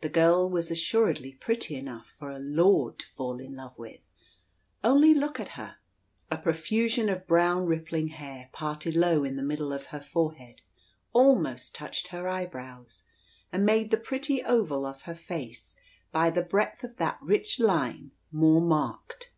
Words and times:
The 0.00 0.08
girl 0.08 0.48
was, 0.48 0.70
assuredly, 0.70 1.32
pretty 1.34 1.76
enough 1.76 2.06
for 2.06 2.30
a 2.30 2.38
"lord" 2.38 2.98
to 3.00 3.06
fall 3.06 3.38
in 3.38 3.54
love 3.56 3.78
with. 3.78 4.08
Only 4.82 5.12
look 5.12 5.38
at 5.38 5.48
her. 5.50 5.76
A 6.30 6.38
profusion 6.38 7.10
of 7.10 7.26
brown 7.26 7.66
rippling 7.66 8.08
hair, 8.08 8.48
parted 8.54 8.96
low 8.96 9.22
in 9.22 9.36
the 9.36 9.42
middle 9.42 9.70
of 9.74 9.88
her 9.88 10.00
forehead, 10.00 10.62
almost 11.12 11.74
touched 11.74 12.08
her 12.08 12.26
eyebrows, 12.26 13.04
and 13.52 13.66
made 13.66 13.90
the 13.90 13.98
pretty 13.98 14.42
oval 14.42 14.86
of 14.86 15.02
her 15.02 15.14
face, 15.14 15.76
by 16.10 16.30
the 16.30 16.40
breadth 16.40 16.82
of 16.82 16.96
that 16.96 17.18
rich 17.20 17.60
line, 17.60 18.12
more 18.32 18.62
marked. 18.62 19.30